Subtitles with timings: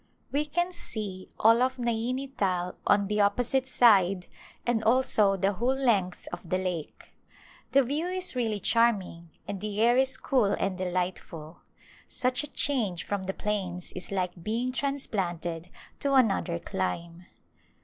[0.31, 4.25] We can see all of Naini Tal on the opposite side
[4.65, 7.13] and also the whole length of the lake.
[7.71, 11.61] The view is really charm ing, and the air is cool and delightful.
[12.07, 15.69] Such a change from the plains is like being transplanted
[15.99, 17.27] to another clime.